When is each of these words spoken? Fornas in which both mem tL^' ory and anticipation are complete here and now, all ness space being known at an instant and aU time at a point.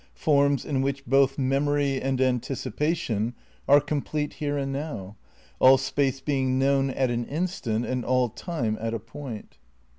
Fornas 0.17 0.65
in 0.65 0.81
which 0.81 1.05
both 1.05 1.37
mem 1.37 1.63
tL^' 1.63 1.67
ory 1.67 2.01
and 2.01 2.19
anticipation 2.19 3.35
are 3.67 3.79
complete 3.79 4.33
here 4.33 4.57
and 4.57 4.73
now, 4.73 5.15
all 5.59 5.73
ness 5.73 5.83
space 5.83 6.19
being 6.21 6.57
known 6.57 6.89
at 6.89 7.11
an 7.11 7.23
instant 7.25 7.85
and 7.85 8.03
aU 8.03 8.29
time 8.29 8.79
at 8.81 8.95
a 8.95 8.99
point. 8.99 9.59